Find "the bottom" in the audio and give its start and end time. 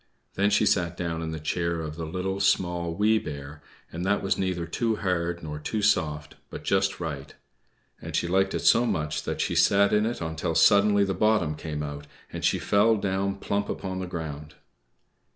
11.03-11.53